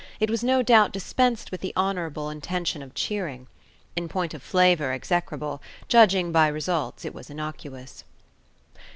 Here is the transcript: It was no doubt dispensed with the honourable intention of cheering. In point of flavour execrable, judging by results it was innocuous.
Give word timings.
It 0.19 0.31
was 0.31 0.43
no 0.43 0.63
doubt 0.63 0.91
dispensed 0.93 1.51
with 1.51 1.61
the 1.61 1.73
honourable 1.77 2.31
intention 2.31 2.81
of 2.81 2.95
cheering. 2.95 3.45
In 3.95 4.09
point 4.09 4.33
of 4.33 4.41
flavour 4.41 4.91
execrable, 4.93 5.61
judging 5.87 6.31
by 6.31 6.47
results 6.47 7.05
it 7.05 7.13
was 7.13 7.29
innocuous. 7.29 8.03